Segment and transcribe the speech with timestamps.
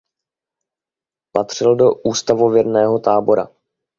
[1.31, 3.47] Patřil do ústavověrného tábora.